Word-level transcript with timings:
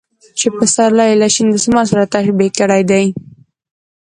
چې 0.37 0.47
پسرلى 0.57 1.05
يې 1.09 1.15
له 1.21 1.27
شين 1.33 1.47
دسمال 1.55 1.85
سره 1.91 2.09
تشبيه 2.13 2.53
کړى 2.57 2.81
دى. 2.89 3.05